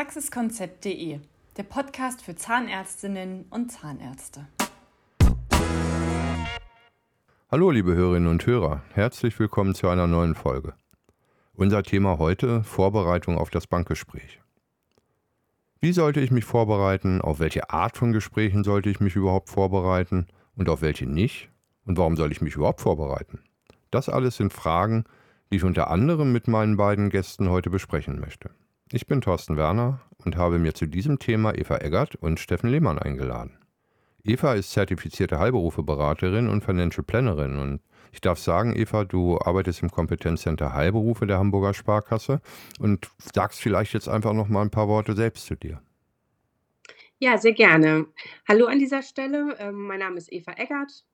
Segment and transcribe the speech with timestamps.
[0.00, 1.20] Praxiskonzept.de,
[1.58, 4.46] der Podcast für Zahnärztinnen und Zahnärzte.
[7.50, 10.72] Hallo, liebe Hörerinnen und Hörer, herzlich willkommen zu einer neuen Folge.
[11.52, 14.40] Unser Thema heute: Vorbereitung auf das Bankgespräch.
[15.82, 17.20] Wie sollte ich mich vorbereiten?
[17.20, 20.28] Auf welche Art von Gesprächen sollte ich mich überhaupt vorbereiten?
[20.56, 21.50] Und auf welche nicht?
[21.84, 23.40] Und warum soll ich mich überhaupt vorbereiten?
[23.90, 25.04] Das alles sind Fragen,
[25.52, 28.48] die ich unter anderem mit meinen beiden Gästen heute besprechen möchte.
[28.92, 32.98] Ich bin Thorsten Werner und habe mir zu diesem Thema Eva Eggert und Steffen Lehmann
[32.98, 33.56] eingeladen.
[34.24, 37.80] Eva ist zertifizierte Heilberufeberaterin und Financial Plannerin und
[38.10, 42.40] ich darf sagen, Eva, du arbeitest im Kompetenzcenter Heilberufe der Hamburger Sparkasse
[42.80, 45.80] und sagst vielleicht jetzt einfach noch mal ein paar Worte selbst zu dir.
[47.20, 48.06] Ja, sehr gerne.
[48.48, 49.54] Hallo an dieser Stelle.
[49.60, 51.04] Ähm, mein Name ist Eva Eggert.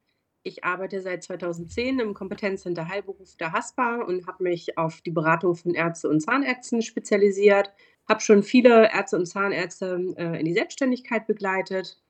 [0.46, 5.56] Ich arbeite seit 2010 im Kompetenzcenter Heilberuf der HASPA und habe mich auf die Beratung
[5.56, 7.72] von Ärzte und Zahnärzten spezialisiert.
[8.08, 12.00] Habe schon viele Ärzte und Zahnärzte äh, in die Selbstständigkeit begleitet.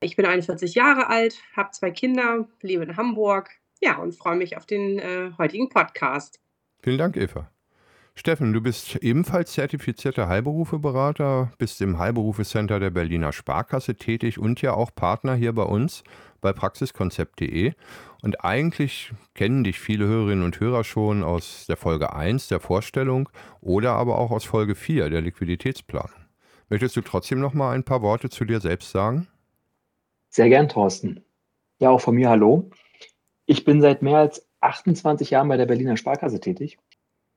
[0.00, 3.50] Ich bin 41 Jahre alt, habe zwei Kinder, lebe in Hamburg.
[3.80, 6.40] Ja, und freue mich auf den äh, heutigen Podcast.
[6.82, 7.52] Vielen Dank, Eva.
[8.18, 14.72] Steffen, du bist ebenfalls zertifizierter Heilberufeberater, bist im Heilberufecenter der Berliner Sparkasse tätig und ja
[14.72, 16.02] auch Partner hier bei uns
[16.46, 17.72] bei praxiskonzept.de.
[18.22, 23.28] Und eigentlich kennen dich viele Hörerinnen und Hörer schon aus der Folge 1 der Vorstellung
[23.60, 26.14] oder aber auch aus Folge 4 der Liquiditätsplanung.
[26.68, 29.26] Möchtest du trotzdem noch mal ein paar Worte zu dir selbst sagen?
[30.28, 31.24] Sehr gern, Thorsten.
[31.80, 32.70] Ja, auch von mir hallo.
[33.46, 36.78] Ich bin seit mehr als 28 Jahren bei der Berliner Sparkasse tätig.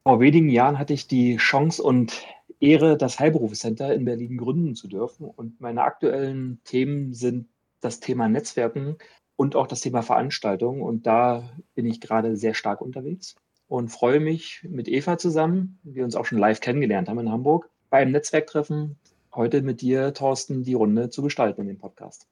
[0.04, 2.28] Vor wenigen Jahren hatte ich die Chance und
[2.60, 5.28] Ehre, das Heilberufecenter in Berlin gründen zu dürfen.
[5.28, 7.48] Und meine aktuellen Themen sind
[7.82, 8.98] das Thema Netzwerken
[9.36, 10.82] und auch das Thema Veranstaltungen.
[10.82, 13.36] Und da bin ich gerade sehr stark unterwegs
[13.68, 17.70] und freue mich mit Eva zusammen, wir uns auch schon live kennengelernt haben in Hamburg,
[17.90, 18.98] beim Netzwerktreffen
[19.34, 22.28] heute mit dir, Thorsten, die Runde zu gestalten in dem Podcast.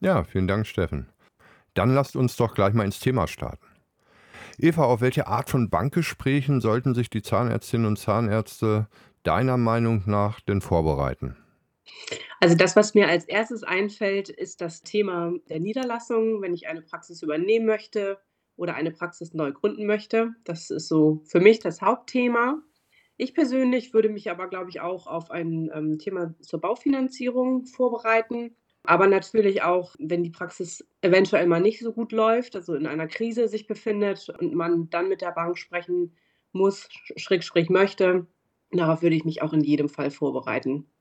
[0.00, 1.08] Ja, vielen Dank, Steffen.
[1.74, 3.66] Dann lasst uns doch gleich mal ins Thema starten.
[4.58, 8.88] Eva, auf welche Art von Bankgesprächen sollten sich die Zahnärztinnen und Zahnärzte
[9.22, 11.36] deiner Meinung nach denn vorbereiten?
[12.42, 16.82] Also das, was mir als erstes einfällt, ist das Thema der Niederlassung, wenn ich eine
[16.82, 18.18] Praxis übernehmen möchte
[18.56, 20.34] oder eine Praxis neu gründen möchte.
[20.42, 22.60] Das ist so für mich das Hauptthema.
[23.16, 28.56] Ich persönlich würde mich aber, glaube ich, auch auf ein ähm, Thema zur Baufinanzierung vorbereiten.
[28.82, 33.06] Aber natürlich auch, wenn die Praxis eventuell mal nicht so gut läuft, also in einer
[33.06, 36.16] Krise sich befindet und man dann mit der Bank sprechen
[36.50, 38.26] muss, schräg, schräg möchte.
[38.72, 40.91] Darauf würde ich mich auch in jedem Fall vorbereiten.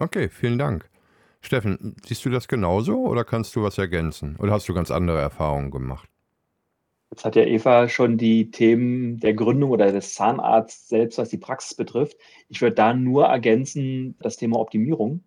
[0.00, 0.88] Okay, vielen Dank.
[1.42, 4.36] Steffen, siehst du das genauso oder kannst du was ergänzen?
[4.38, 6.08] Oder hast du ganz andere Erfahrungen gemacht?
[7.10, 11.36] Jetzt hat ja Eva schon die Themen der Gründung oder des Zahnarzts selbst, was die
[11.36, 12.16] Praxis betrifft.
[12.48, 15.22] Ich würde da nur ergänzen das Thema Optimierung,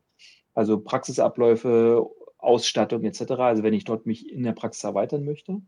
[0.55, 2.03] also Praxisabläufe,
[2.39, 3.33] Ausstattung etc.
[3.33, 5.61] Also wenn ich dort mich in der Praxis erweitern möchte,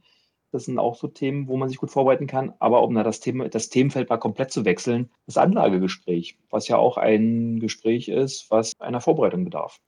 [0.55, 2.53] das sind auch so Themen, wo man sich gut vorbereiten kann.
[2.59, 6.77] Aber um da das, Thema, das Themenfeld mal komplett zu wechseln, das Anlagegespräch, was ja
[6.77, 9.79] auch ein Gespräch ist, was einer Vorbereitung bedarf.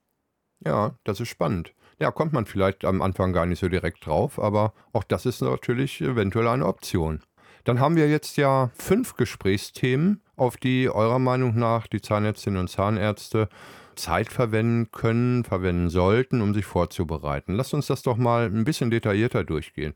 [0.66, 1.74] Ja, das ist spannend.
[2.00, 5.42] Ja, kommt man vielleicht am Anfang gar nicht so direkt drauf, aber auch das ist
[5.42, 7.24] natürlich eventuell eine Option.
[7.64, 12.70] Dann haben wir jetzt ja fünf Gesprächsthemen, auf die eurer Meinung nach die Zahnärztinnen und
[12.70, 13.50] Zahnärzte
[13.96, 17.56] Zeit verwenden können, verwenden sollten, um sich vorzubereiten.
[17.56, 19.94] Lasst uns das doch mal ein bisschen detaillierter durchgehen.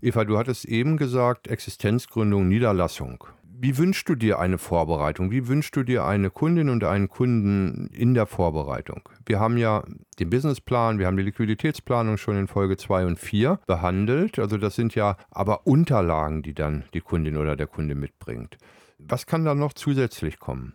[0.00, 3.24] Eva, du hattest eben gesagt, Existenzgründung, Niederlassung.
[3.56, 5.30] Wie wünschst du dir eine Vorbereitung?
[5.30, 9.08] Wie wünschst du dir eine Kundin und einen Kunden in der Vorbereitung?
[9.24, 9.84] Wir haben ja
[10.18, 14.38] den Businessplan, wir haben die Liquiditätsplanung schon in Folge 2 und 4 behandelt.
[14.38, 18.58] Also das sind ja aber Unterlagen, die dann die Kundin oder der Kunde mitbringt.
[18.98, 20.74] Was kann da noch zusätzlich kommen?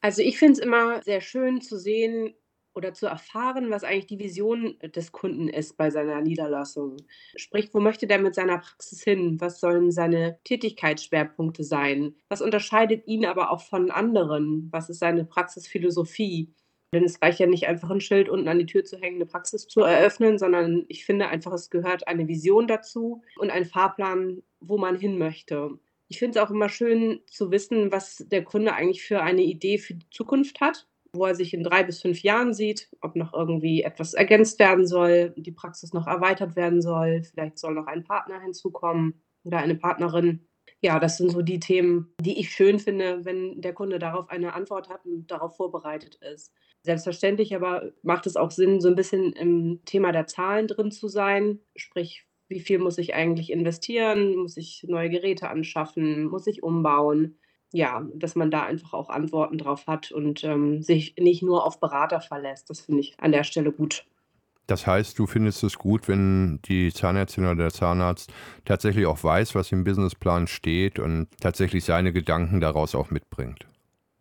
[0.00, 2.34] Also ich finde es immer sehr schön zu sehen,
[2.74, 6.96] oder zu erfahren, was eigentlich die Vision des Kunden ist bei seiner Niederlassung.
[7.36, 9.40] Sprich, wo möchte der mit seiner Praxis hin?
[9.40, 12.14] Was sollen seine Tätigkeitsschwerpunkte sein?
[12.28, 14.68] Was unterscheidet ihn aber auch von anderen?
[14.72, 16.52] Was ist seine Praxisphilosophie?
[16.92, 19.26] Denn es reicht ja nicht einfach ein Schild unten an die Tür zu hängen, eine
[19.26, 24.42] Praxis zu eröffnen, sondern ich finde einfach, es gehört eine Vision dazu und ein Fahrplan,
[24.60, 25.78] wo man hin möchte.
[26.08, 29.78] Ich finde es auch immer schön zu wissen, was der Kunde eigentlich für eine Idee
[29.78, 33.32] für die Zukunft hat wo er sich in drei bis fünf Jahren sieht, ob noch
[33.32, 38.04] irgendwie etwas ergänzt werden soll, die Praxis noch erweitert werden soll, vielleicht soll noch ein
[38.04, 40.46] Partner hinzukommen oder eine Partnerin.
[40.80, 44.54] Ja, das sind so die Themen, die ich schön finde, wenn der Kunde darauf eine
[44.54, 46.52] Antwort hat und darauf vorbereitet ist.
[46.82, 51.08] Selbstverständlich aber macht es auch Sinn, so ein bisschen im Thema der Zahlen drin zu
[51.08, 56.62] sein, sprich, wie viel muss ich eigentlich investieren, muss ich neue Geräte anschaffen, muss ich
[56.62, 57.38] umbauen
[57.74, 61.80] ja, dass man da einfach auch Antworten drauf hat und ähm, sich nicht nur auf
[61.80, 62.70] Berater verlässt.
[62.70, 64.06] Das finde ich an der Stelle gut.
[64.68, 68.32] Das heißt, du findest es gut, wenn die Zahnärztin oder der Zahnarzt
[68.64, 73.66] tatsächlich auch weiß, was im Businessplan steht und tatsächlich seine Gedanken daraus auch mitbringt.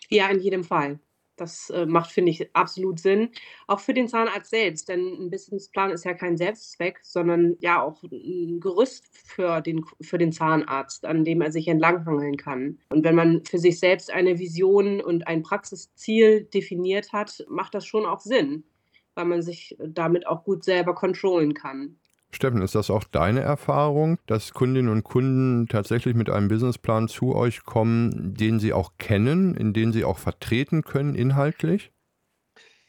[0.10, 1.00] Ja, in jedem Fall.
[1.36, 3.30] Das äh, macht, finde ich, absolut Sinn.
[3.68, 8.04] Auch für den Zahnarzt selbst, denn ein Businessplan ist ja kein Selbstzweck, sondern ja auch
[8.04, 12.80] ein Gerüst für den, für den Zahnarzt, an dem er sich entlanghangeln kann.
[12.90, 17.86] Und wenn man für sich selbst eine Vision und ein Praxisziel definiert hat, macht das
[17.86, 18.64] schon auch Sinn,
[19.16, 21.98] weil man sich damit auch gut selber kontrollen kann.
[22.34, 27.36] Steffen, ist das auch deine Erfahrung, dass Kundinnen und Kunden tatsächlich mit einem Businessplan zu
[27.36, 31.92] euch kommen, den sie auch kennen, in den sie auch vertreten können inhaltlich?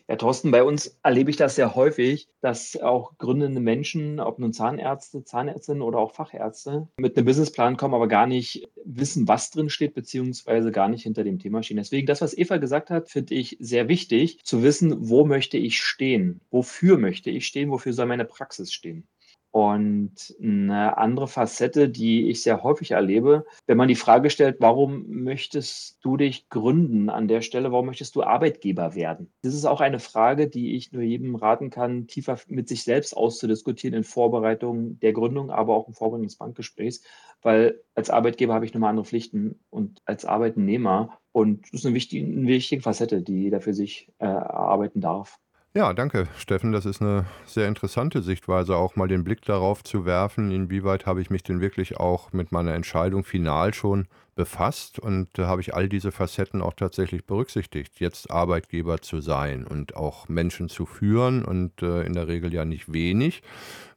[0.06, 4.52] Ja, Thorsten, bei uns erlebe ich das sehr häufig, dass auch gründende Menschen, ob nun
[4.52, 9.70] Zahnärzte, Zahnärztinnen oder auch Fachärzte, mit einem Businessplan kommen, aber gar nicht wissen, was drin
[9.70, 11.78] steht, beziehungsweise gar nicht hinter dem Thema stehen.
[11.78, 15.80] Deswegen, das, was Eva gesagt hat, finde ich sehr wichtig, zu wissen, wo möchte ich
[15.80, 16.42] stehen?
[16.50, 17.70] Wofür möchte ich stehen?
[17.70, 19.08] Wofür soll meine Praxis stehen?
[19.54, 25.04] Und eine andere Facette, die ich sehr häufig erlebe, wenn man die Frage stellt, warum
[25.06, 29.32] möchtest du dich gründen an der Stelle, warum möchtest du Arbeitgeber werden?
[29.42, 33.16] Das ist auch eine Frage, die ich nur jedem raten kann, tiefer mit sich selbst
[33.16, 37.04] auszudiskutieren in Vorbereitung der Gründung, aber auch im Vorbereitung des Bankgesprächs,
[37.40, 41.20] weil als Arbeitgeber habe ich nochmal andere Pflichten und als Arbeitnehmer.
[41.30, 45.38] Und das ist eine wichtige, eine wichtige Facette, die jeder für sich äh, erarbeiten darf.
[45.76, 46.70] Ja, danke, Steffen.
[46.70, 51.20] Das ist eine sehr interessante Sichtweise, auch mal den Blick darauf zu werfen, inwieweit habe
[51.20, 54.06] ich mich denn wirklich auch mit meiner Entscheidung final schon
[54.36, 59.66] befasst und da habe ich all diese Facetten auch tatsächlich berücksichtigt, jetzt Arbeitgeber zu sein
[59.66, 63.42] und auch Menschen zu führen und äh, in der Regel ja nicht wenig,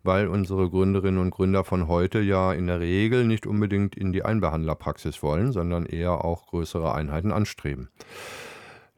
[0.01, 4.25] weil unsere Gründerinnen und Gründer von heute ja in der Regel nicht unbedingt in die
[4.25, 7.89] Einbehandlerpraxis wollen, sondern eher auch größere Einheiten anstreben.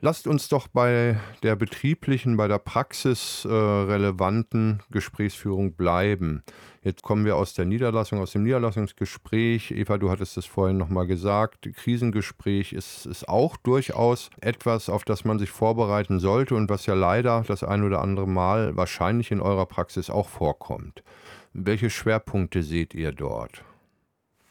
[0.01, 6.41] Lasst uns doch bei der betrieblichen, bei der praxisrelevanten äh, Gesprächsführung bleiben.
[6.81, 9.71] Jetzt kommen wir aus der Niederlassung, aus dem Niederlassungsgespräch.
[9.71, 11.67] Eva, du hattest es vorhin nochmal gesagt.
[11.75, 16.93] Krisengespräch ist, ist auch durchaus etwas, auf das man sich vorbereiten sollte und was ja
[16.93, 21.03] leider das ein oder andere Mal wahrscheinlich in eurer Praxis auch vorkommt.
[21.51, 23.65] Welche Schwerpunkte seht ihr dort?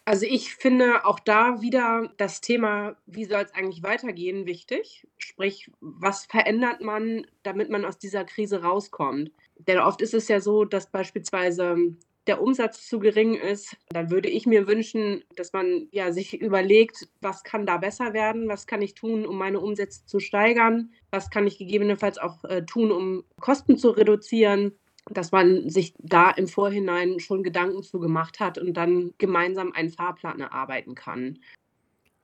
[0.08, 5.06] Also ich finde auch da wieder das Thema, wie soll es eigentlich weitergehen, wichtig.
[5.19, 9.31] Sprich, was verändert man, damit man aus dieser Krise rauskommt?
[9.58, 11.76] Denn oft ist es ja so, dass beispielsweise
[12.26, 17.06] der Umsatz zu gering ist, dann würde ich mir wünschen, dass man ja sich überlegt,
[17.20, 21.28] was kann da besser werden, was kann ich tun, um meine Umsätze zu steigern, was
[21.28, 24.72] kann ich gegebenenfalls auch äh, tun, um Kosten zu reduzieren
[25.10, 29.90] dass man sich da im Vorhinein schon Gedanken zu gemacht hat und dann gemeinsam einen
[29.90, 31.38] Fahrplan erarbeiten kann.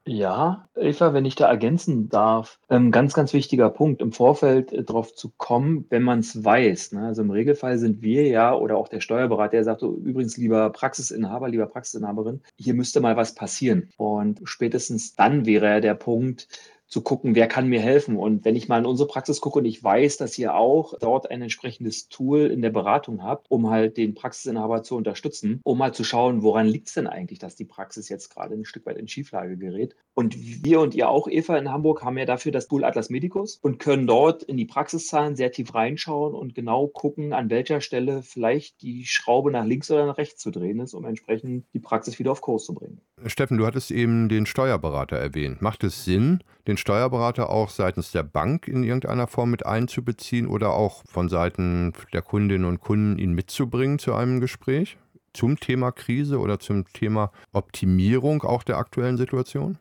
[0.07, 4.85] Ja, Eva, wenn ich da ergänzen darf, ähm, ganz, ganz wichtiger Punkt, im Vorfeld äh,
[4.85, 6.93] drauf zu kommen, wenn man es weiß.
[6.93, 7.07] Ne?
[7.07, 10.69] Also im Regelfall sind wir ja oder auch der Steuerberater, der sagt so, übrigens, lieber
[10.69, 13.89] Praxisinhaber, lieber Praxisinhaberin, hier müsste mal was passieren.
[13.97, 16.49] Und spätestens dann wäre ja der Punkt,
[16.95, 18.17] zu gucken, wer kann mir helfen.
[18.17, 21.29] Und wenn ich mal in unsere Praxis gucke und ich weiß, dass ihr auch dort
[21.29, 25.93] ein entsprechendes Tool in der Beratung habt, um halt den Praxisinhaber zu unterstützen, um mal
[25.93, 28.97] zu schauen, woran liegt es denn eigentlich, dass die Praxis jetzt gerade ein Stück weit
[28.97, 29.97] in Schieflage gerät.
[30.15, 33.59] Und wir und ihr auch, Eva, in Hamburg, haben ja dafür das Tool Atlas Medicus
[33.61, 38.23] und können dort in die Praxiszahlen sehr tief reinschauen und genau gucken, an welcher Stelle
[38.23, 42.21] vielleicht die Schraube nach links oder nach rechts zu drehen ist, um entsprechend die Praxis
[42.21, 43.01] wieder auf Kurs zu bringen.
[43.31, 45.63] Steffen, du hattest eben den Steuerberater erwähnt.
[45.63, 50.75] Macht es Sinn, den Steuerberater auch seitens der Bank in irgendeiner Form mit einzubeziehen oder
[50.75, 54.99] auch von Seiten der Kundinnen und Kunden ihn mitzubringen zu einem Gespräch
[55.33, 59.79] zum Thema Krise oder zum Thema Optimierung auch der aktuellen Situation?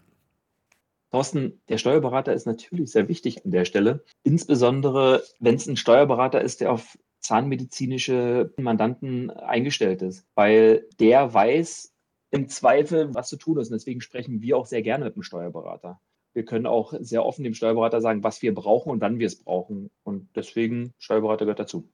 [1.11, 6.41] Thorsten, der Steuerberater ist natürlich sehr wichtig an der Stelle, insbesondere wenn es ein Steuerberater
[6.41, 11.92] ist, der auf zahnmedizinische Mandanten eingestellt ist, weil der weiß
[12.33, 13.69] im Zweifel, was zu tun ist.
[13.69, 15.99] Und deswegen sprechen wir auch sehr gerne mit dem Steuerberater.
[16.33, 19.35] Wir können auch sehr offen dem Steuerberater sagen, was wir brauchen und wann wir es
[19.35, 19.91] brauchen.
[20.03, 21.87] Und deswegen, Steuerberater gehört dazu.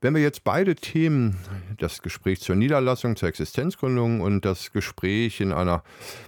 [0.00, 1.36] Wenn wir jetzt beide Themen,
[1.76, 5.82] das Gespräch zur Niederlassung, zur Existenzgründung und das Gespräch in einer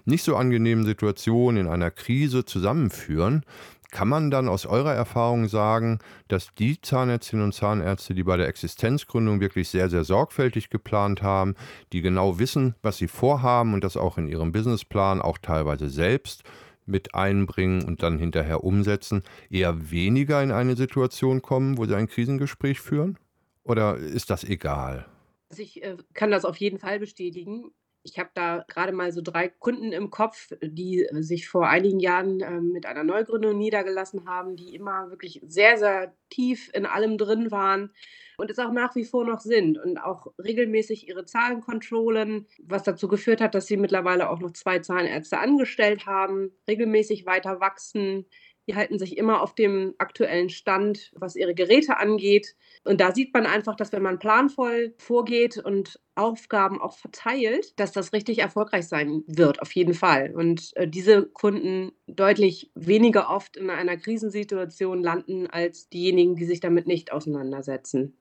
[0.05, 3.45] nicht so angenehmen Situation, in einer Krise zusammenführen,
[3.91, 8.49] kann man dann aus eurer Erfahrung sagen, dass die Zahnärztinnen und Zahnärzte, die bei der
[8.49, 11.55] Existenzgründung wirklich sehr, sehr sorgfältig geplant haben,
[11.93, 16.45] die genau wissen, was sie vorhaben und das auch in ihrem Businessplan auch teilweise selbst
[16.87, 22.09] mit einbringen und dann hinterher umsetzen, eher weniger in eine Situation kommen, wo sie ein
[22.09, 23.19] Krisengespräch führen?
[23.63, 25.07] Oder ist das egal?
[25.51, 27.71] Also ich äh, kann das auf jeden Fall bestätigen.
[28.03, 32.41] Ich habe da gerade mal so drei Kunden im Kopf, die sich vor einigen Jahren
[32.41, 37.51] ähm, mit einer Neugründung niedergelassen haben, die immer wirklich sehr, sehr tief in allem drin
[37.51, 37.93] waren
[38.39, 42.85] und es auch nach wie vor noch sind und auch regelmäßig ihre Zahlen kontrollen, was
[42.85, 48.25] dazu geführt hat, dass sie mittlerweile auch noch zwei Zahnärzte angestellt haben, regelmäßig weiter wachsen,
[48.67, 52.55] die halten sich immer auf dem aktuellen Stand, was ihre Geräte angeht.
[52.85, 57.93] Und da sieht man einfach, dass wenn man planvoll vorgeht und Aufgaben auch verteilt, dass
[57.93, 60.33] das richtig erfolgreich sein wird, auf jeden Fall.
[60.35, 66.61] Und äh, diese Kunden deutlich weniger oft in einer Krisensituation landen als diejenigen, die sich
[66.61, 68.17] damit nicht auseinandersetzen.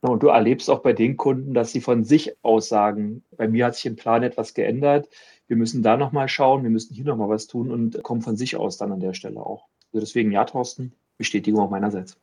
[0.00, 3.66] Und du erlebst auch bei den Kunden, dass sie von sich aus sagen, bei mir
[3.66, 5.08] hat sich im Plan etwas geändert
[5.48, 8.56] wir müssen da nochmal schauen, wir müssen hier nochmal was tun und kommen von sich
[8.56, 9.66] aus dann an der Stelle auch.
[9.92, 12.16] Also deswegen ja, Thorsten, Bestätigung auch meinerseits.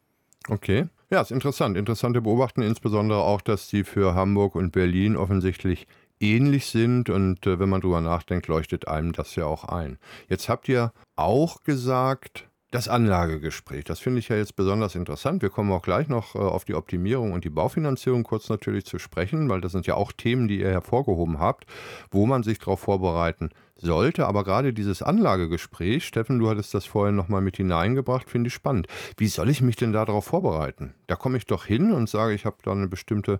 [0.49, 0.87] Okay.
[1.09, 1.77] Ja, ist interessant.
[1.77, 5.87] Interessante Beobachten, insbesondere auch, dass die für Hamburg und Berlin offensichtlich
[6.19, 9.97] ähnlich sind und äh, wenn man drüber nachdenkt, leuchtet einem das ja auch ein.
[10.29, 15.43] Jetzt habt ihr auch gesagt, das Anlagegespräch, das finde ich ja jetzt besonders interessant.
[15.43, 18.97] Wir kommen auch gleich noch äh, auf die Optimierung und die Baufinanzierung kurz natürlich zu
[18.97, 21.65] sprechen, weil das sind ja auch Themen, die ihr hervorgehoben habt,
[22.09, 24.25] wo man sich darauf vorbereiten sollte.
[24.25, 28.87] Aber gerade dieses Anlagegespräch, Steffen, du hattest das vorhin nochmal mit hineingebracht, finde ich spannend.
[29.17, 30.95] Wie soll ich mich denn darauf vorbereiten?
[31.05, 33.39] Da komme ich doch hin und sage, ich habe da eine bestimmte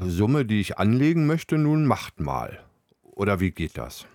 [0.00, 2.58] Summe, die ich anlegen möchte, nun macht mal.
[3.02, 4.06] Oder wie geht das?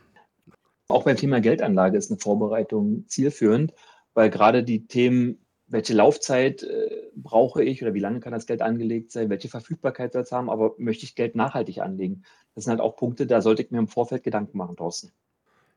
[0.89, 3.73] Auch beim Thema Geldanlage ist eine Vorbereitung zielführend
[4.13, 8.61] weil gerade die Themen, welche Laufzeit äh, brauche ich oder wie lange kann das Geld
[8.61, 12.23] angelegt sein, welche Verfügbarkeit soll es haben, aber möchte ich Geld nachhaltig anlegen?
[12.55, 15.11] Das sind halt auch Punkte, da sollte ich mir im Vorfeld Gedanken machen draußen.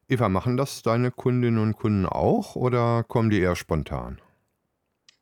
[0.09, 4.21] Eva, machen das deine Kundinnen und Kunden auch oder kommen die eher spontan?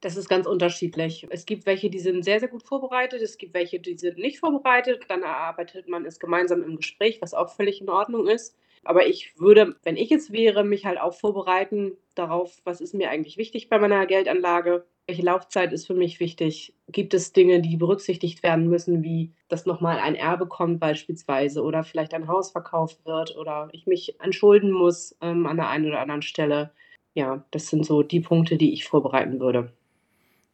[0.01, 1.27] Das ist ganz unterschiedlich.
[1.29, 3.21] Es gibt welche, die sind sehr, sehr gut vorbereitet.
[3.21, 5.05] Es gibt welche, die sind nicht vorbereitet.
[5.09, 8.57] Dann erarbeitet man es gemeinsam im Gespräch, was auch völlig in Ordnung ist.
[8.85, 13.11] Aber ich würde, wenn ich es wäre, mich halt auch vorbereiten darauf, was ist mir
[13.11, 17.77] eigentlich wichtig bei meiner Geldanlage, welche Laufzeit ist für mich wichtig, gibt es Dinge, die
[17.77, 23.05] berücksichtigt werden müssen, wie dass nochmal ein Erbe kommt beispielsweise oder vielleicht ein Haus verkauft
[23.05, 26.71] wird oder ich mich entschulden muss ähm, an der einen oder anderen Stelle.
[27.15, 29.73] Ja, das sind so die Punkte, die ich vorbereiten würde.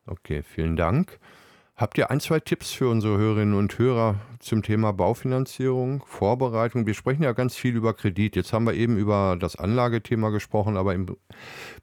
[0.06, 1.18] Okay, vielen Dank.
[1.78, 6.86] Habt ihr ein, zwei Tipps für unsere Hörerinnen und Hörer zum Thema Baufinanzierung, Vorbereitung?
[6.86, 8.34] Wir sprechen ja ganz viel über Kredit.
[8.34, 11.18] Jetzt haben wir eben über das Anlagethema gesprochen, aber im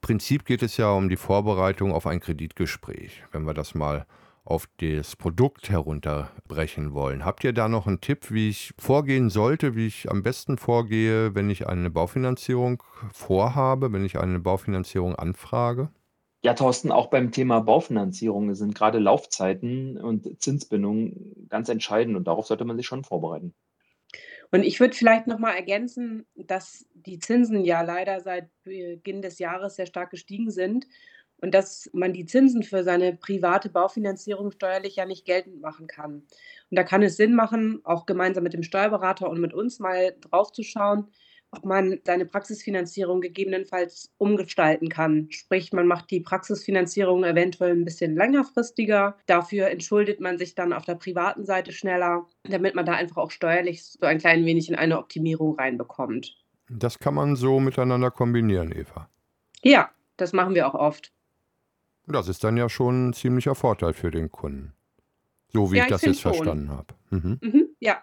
[0.01, 4.07] Prinzip geht es ja um die Vorbereitung auf ein Kreditgespräch, wenn wir das mal
[4.45, 7.23] auf das Produkt herunterbrechen wollen.
[7.23, 11.35] Habt ihr da noch einen Tipp, wie ich vorgehen sollte, wie ich am besten vorgehe,
[11.35, 12.81] wenn ich eine Baufinanzierung
[13.13, 15.89] vorhabe, wenn ich eine Baufinanzierung anfrage?
[16.43, 22.47] Ja, Thorsten, auch beim Thema Baufinanzierung sind gerade Laufzeiten und Zinsbindungen ganz entscheidend und darauf
[22.47, 23.53] sollte man sich schon vorbereiten.
[24.51, 29.39] Und ich würde vielleicht noch mal ergänzen, dass die Zinsen ja leider seit Beginn des
[29.39, 30.85] Jahres sehr stark gestiegen sind
[31.37, 36.15] und dass man die Zinsen für seine private Baufinanzierung steuerlich ja nicht geltend machen kann.
[36.69, 40.13] Und da kann es Sinn machen, auch gemeinsam mit dem Steuerberater und mit uns mal
[40.19, 41.07] drauf zu schauen,
[41.53, 45.27] ob man seine Praxisfinanzierung gegebenenfalls umgestalten kann.
[45.29, 49.17] Sprich, man macht die Praxisfinanzierung eventuell ein bisschen längerfristiger.
[49.27, 53.31] Dafür entschuldet man sich dann auf der privaten Seite schneller, damit man da einfach auch
[53.31, 56.35] steuerlich so ein klein wenig in eine Optimierung reinbekommt.
[56.69, 59.09] Das kann man so miteinander kombinieren, Eva.
[59.61, 61.11] Ja, das machen wir auch oft.
[62.07, 64.73] Das ist dann ja schon ein ziemlicher Vorteil für den Kunden.
[65.49, 66.33] So wie ja, ich das jetzt schon.
[66.33, 66.95] verstanden habe.
[67.11, 67.39] Mhm.
[67.41, 68.01] Mhm, ja,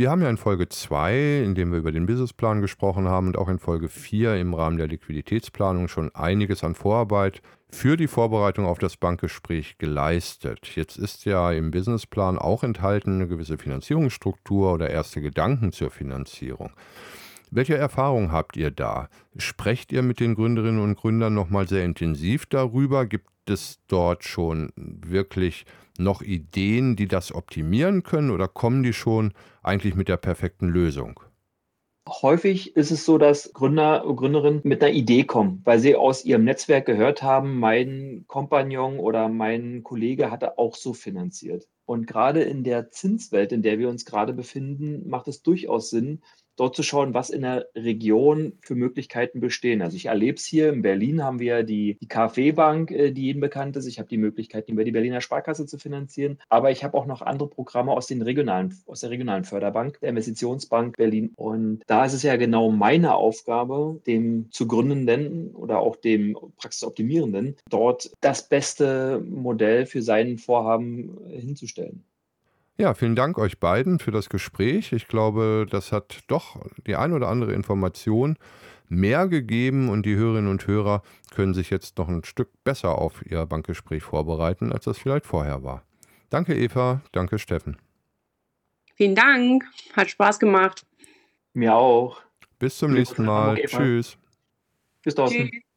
[0.00, 3.36] wir haben ja in Folge 2, in dem wir über den Businessplan gesprochen haben, und
[3.36, 8.64] auch in Folge 4 im Rahmen der Liquiditätsplanung schon einiges an Vorarbeit für die Vorbereitung
[8.64, 10.74] auf das Bankgespräch geleistet.
[10.74, 16.70] Jetzt ist ja im Businessplan auch enthalten eine gewisse Finanzierungsstruktur oder erste Gedanken zur Finanzierung.
[17.50, 19.10] Welche Erfahrung habt ihr da?
[19.36, 23.04] Sprecht ihr mit den Gründerinnen und Gründern nochmal sehr intensiv darüber?
[23.04, 25.66] Gibt es dort schon wirklich
[26.00, 31.20] noch Ideen, die das optimieren können oder kommen die schon eigentlich mit der perfekten Lösung?
[32.08, 36.24] Häufig ist es so, dass Gründer und Gründerinnen mit einer Idee kommen, weil sie aus
[36.24, 41.68] ihrem Netzwerk gehört haben, mein Kompagnon oder mein Kollege hatte auch so finanziert.
[41.84, 46.22] Und gerade in der Zinswelt, in der wir uns gerade befinden, macht es durchaus Sinn,
[46.60, 49.80] dort zu schauen, was in der Region für Möglichkeiten bestehen.
[49.80, 53.40] Also ich erlebe es hier, in Berlin haben wir die, die KfW-Bank, äh, die Ihnen
[53.40, 53.86] bekannt ist.
[53.86, 56.38] Ich habe die Möglichkeit, über die Berliner Sparkasse zu finanzieren.
[56.50, 60.10] Aber ich habe auch noch andere Programme aus, den regionalen, aus der regionalen Förderbank, der
[60.10, 61.32] Investitionsbank Berlin.
[61.36, 67.56] Und da ist es ja genau meine Aufgabe, dem zu Gründenden oder auch dem Praxisoptimierenden,
[67.70, 72.04] dort das beste Modell für sein Vorhaben hinzustellen.
[72.80, 74.94] Ja, vielen Dank euch beiden für das Gespräch.
[74.94, 78.38] Ich glaube, das hat doch die ein oder andere Information
[78.88, 83.22] mehr gegeben und die Hörerinnen und Hörer können sich jetzt noch ein Stück besser auf
[83.30, 85.82] ihr Bankgespräch vorbereiten, als das vielleicht vorher war.
[86.30, 87.02] Danke, Eva.
[87.12, 87.76] Danke, Steffen.
[88.94, 89.62] Vielen Dank.
[89.92, 90.86] Hat Spaß gemacht.
[91.52, 92.22] Mir auch.
[92.58, 93.56] Bis zum nächsten Mal.
[93.56, 94.16] Tschüss.
[95.02, 95.50] Bis Thorsten.
[95.50, 95.69] Tschüss.